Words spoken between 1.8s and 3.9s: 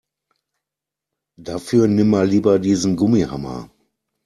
nimm mal lieber diesen Gummihammer.